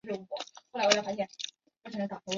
[0.01, 0.01] 谢谢你们让我们办了
[1.03, 2.21] 自己的音乐祭！